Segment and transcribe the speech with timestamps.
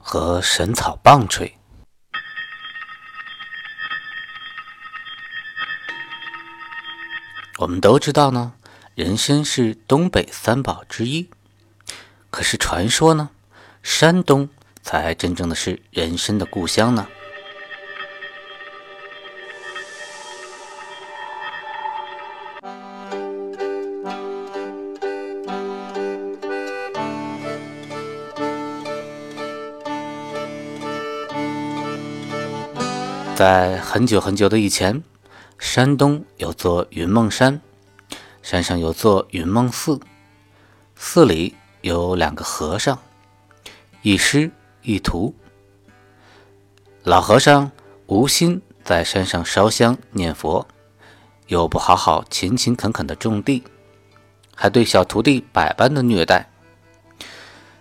[0.00, 1.56] 和神草棒槌。
[7.58, 8.54] 我们都知道呢，
[8.94, 11.28] 人参是东北三宝之一。
[12.30, 13.30] 可是传说呢，
[13.82, 14.48] 山东
[14.82, 17.06] 才真正的是人参的故乡呢。
[33.40, 35.02] 在很久很久的以前，
[35.58, 37.58] 山东有座云梦山，
[38.42, 39.98] 山上有座云梦寺，
[40.94, 42.98] 寺里有两个和尚，
[44.02, 44.50] 一师
[44.82, 45.34] 一徒。
[47.02, 47.72] 老和尚
[48.08, 50.66] 无心在山上烧香念佛，
[51.46, 53.64] 又不好好勤勤恳恳的种地，
[54.54, 56.46] 还对小徒弟百般的虐待。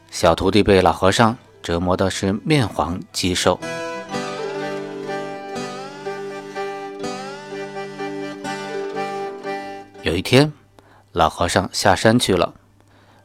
[0.10, 3.60] 小徒弟被老和尚折磨的是面黄肌瘦。
[10.02, 10.52] 有一天，
[11.12, 12.54] 老和尚下山去了，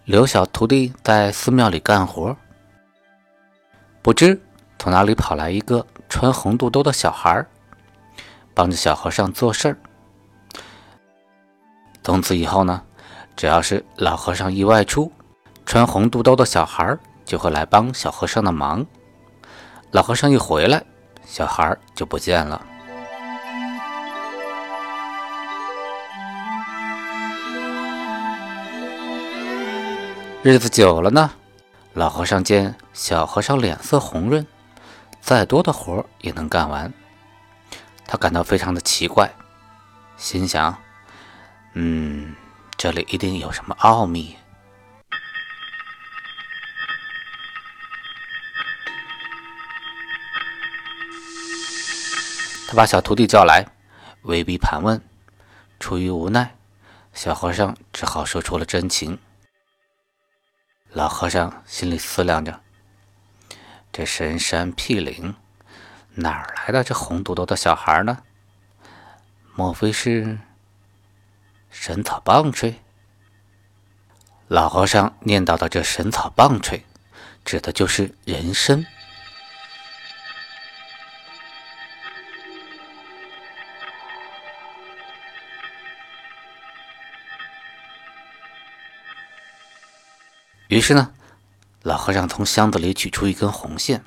[0.05, 2.37] 留小徒弟在寺庙里干活。
[4.03, 4.41] 不知
[4.77, 7.47] 从哪里跑来一个穿红肚兜的小孩，
[8.55, 9.79] 帮着小和尚做事儿。
[12.03, 12.83] 从此以后呢，
[13.37, 15.13] 只要是老和尚一外出，
[15.65, 18.85] 穿红肚兜的小孩就会来帮小和尚的忙。
[19.93, 20.85] 老和尚一回来，
[21.25, 22.61] 小孩就不见了。
[30.47, 31.31] 日子久了呢，
[31.95, 34.47] 老和尚见小和尚脸色红润，
[35.19, 36.93] 再多的活也能干完，
[38.07, 39.35] 他感到非常的奇怪，
[40.19, 40.77] 心想
[41.73, 42.37] ：“嗯，
[42.77, 44.37] 这里一定有什么奥秘。”
[52.69, 53.67] 他把小徒弟叫来，
[54.25, 55.01] 威逼盘问。
[55.81, 56.55] 出于无奈，
[57.15, 59.19] 小和尚只好说出了真情。
[60.95, 62.61] 老和尚心里思量着：
[63.93, 65.35] 这深山僻岭，
[66.15, 68.19] 哪来的这红嘟嘟的小孩呢？
[69.57, 70.39] 莫非是
[71.69, 72.77] 神草棒槌？
[74.47, 76.85] 老和尚念叨的这神草棒槌，
[77.45, 78.87] 指的就是人参。
[90.69, 91.13] 于是呢，
[91.83, 94.03] 老和尚从箱子里取出一根红线，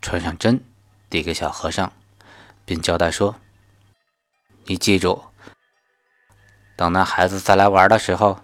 [0.00, 0.64] 穿上针，
[1.10, 1.92] 递给小和尚，
[2.64, 3.36] 并交代说
[4.64, 5.22] ：“你记住，
[6.76, 8.40] 等那孩子再来玩的时候，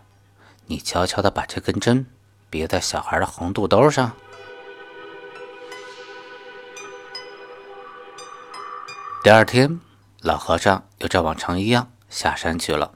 [0.67, 2.05] 你悄悄的把这根针
[2.51, 4.13] 别在小孩的红肚兜上。”
[9.25, 9.81] 第二天，
[10.21, 12.93] 老和尚又照往常一样下山去了。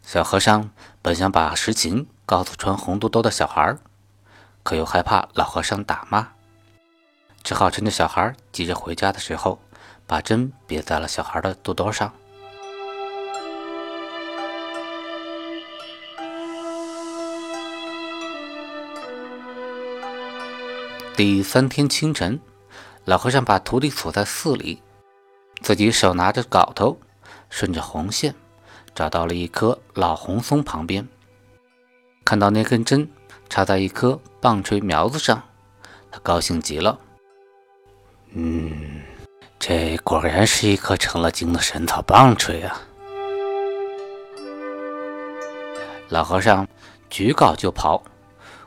[0.00, 0.70] 小和尚
[1.02, 3.76] 本想把实情告诉穿红肚兜的小孩。
[4.68, 6.28] 可又害怕老和尚打骂，
[7.42, 9.58] 只好趁着小孩急着回家的时候，
[10.06, 12.12] 把针别在了小孩的肚兜上。
[21.16, 22.38] 第三天清晨，
[23.06, 24.82] 老和尚把徒弟锁在寺里，
[25.62, 27.00] 自己手拿着镐头，
[27.48, 28.34] 顺着红线
[28.94, 31.08] 找到了一棵老红松旁边，
[32.22, 33.10] 看到那根针。
[33.48, 35.42] 插在一棵棒槌苗子上，
[36.10, 36.98] 他高兴极了。
[38.32, 39.02] 嗯，
[39.58, 42.80] 这果然是一棵成了精的神草棒槌啊！
[46.10, 46.66] 老和尚
[47.10, 48.00] 举镐就刨，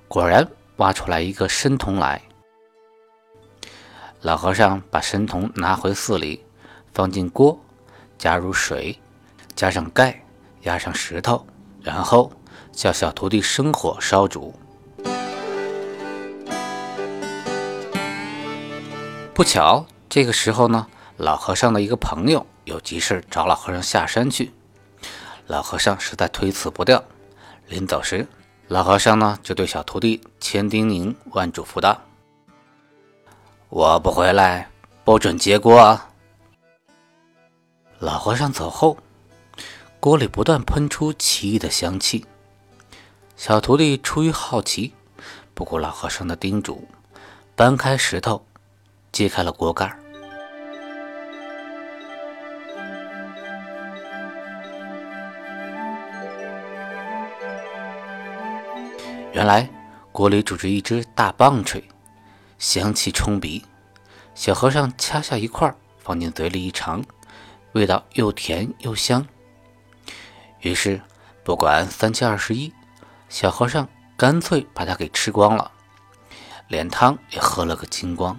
[0.08, 0.48] 果然
[0.78, 2.22] 挖出来一个参童来。
[4.22, 6.44] 老和尚把参童拿回寺里，
[6.94, 7.60] 放进锅，
[8.18, 9.00] 加入水，
[9.56, 10.24] 加上盖，
[10.62, 11.46] 压上石头，
[11.82, 12.32] 然后
[12.72, 14.54] 叫小徒弟生火烧煮。
[19.42, 20.86] 不巧，这个时候呢，
[21.18, 24.52] 老和尚的一个朋友有急事找老和尚下山去。
[25.48, 27.04] 老和尚实在推辞不掉，
[27.66, 28.28] 临走时，
[28.68, 32.00] 老和尚呢就对小徒弟千叮咛万嘱咐道
[33.70, 34.70] ：“我不回来，
[35.04, 36.12] 不准接锅啊。
[37.98, 38.96] 老和尚走后，
[40.00, 42.24] 锅里不断喷出奇异的香气。
[43.36, 44.94] 小徒弟出于好奇，
[45.56, 46.88] 不顾老和尚的叮嘱，
[47.56, 48.46] 搬开石头，
[49.22, 49.96] 揭开了锅盖。
[59.32, 59.70] 原来
[60.12, 61.84] 锅里煮着一只大棒槌，
[62.58, 63.64] 香气冲鼻。
[64.34, 67.04] 小和尚掐下一块，放进嘴里一尝，
[67.74, 69.24] 味道又甜又香。
[70.62, 71.00] 于是
[71.44, 72.74] 不管三七二十一，
[73.30, 73.88] 小和尚
[74.18, 75.72] 干脆把它给吃光了，
[76.68, 78.36] 连汤也喝了个精光。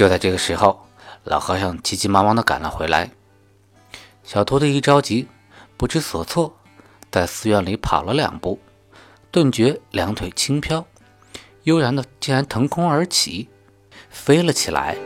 [0.00, 0.86] 就在这个时候，
[1.24, 3.10] 老和尚急急忙忙地赶了回来。
[4.24, 5.28] 小徒弟一着急，
[5.76, 6.56] 不知所措，
[7.10, 8.58] 在寺院里跑了两步，
[9.30, 10.86] 顿觉两腿轻飘，
[11.64, 13.50] 悠然的竟然腾空而起，
[14.08, 14.96] 飞了起来。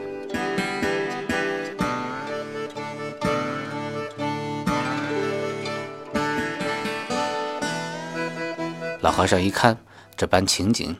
[9.00, 9.76] 老和尚一看
[10.14, 10.96] 这般情景，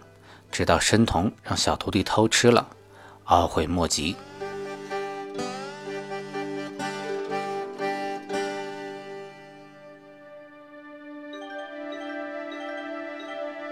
[0.51, 2.67] 知道申童让小徒弟偷吃了。
[3.27, 4.17] 懊悔莫及。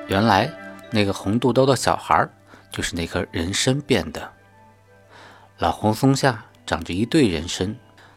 [0.08, 0.50] 原来
[0.90, 2.28] 那个红肚兜的小孩
[2.70, 4.30] 就是那颗人参变的。
[5.58, 7.74] 老红松下长着一对人参，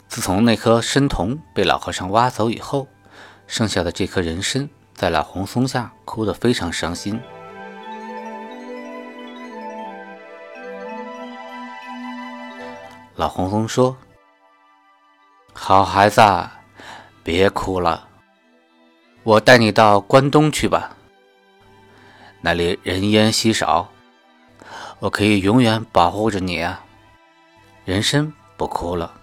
[0.07, 2.87] 自从那颗参童被老和尚挖走以后，
[3.47, 7.21] 剩下的这颗人参在老红松下哭得非常伤心。
[13.15, 13.95] 老红松说
[15.55, 16.21] ：“好孩子，
[17.23, 18.09] 别哭了，
[19.23, 20.97] 我带你到关东去吧。
[22.41, 23.89] 那里人烟稀少，
[24.99, 26.83] 我可以永远保护着你啊。”
[27.85, 29.13] 人参不哭了，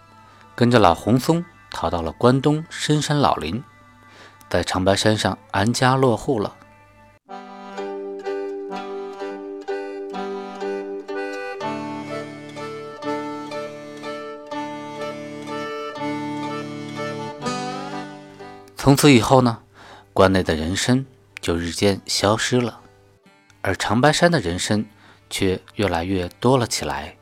[0.54, 3.62] 跟着老红松逃到了关东深山老林，
[4.48, 6.56] 在长白山上安家落户了。
[18.92, 19.58] 从此以后呢，
[20.12, 21.06] 关内的人参
[21.40, 22.78] 就日渐消失了，
[23.62, 24.84] 而长白山的人参
[25.30, 27.16] 却越来越多了起来。